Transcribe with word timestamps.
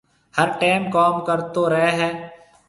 هر 0.37 0.47
ٽيم 0.61 0.81
ڪوم 0.95 1.13
ڪرتو 1.27 1.61
رهي 1.73 1.91
هيَ۔ 2.01 2.09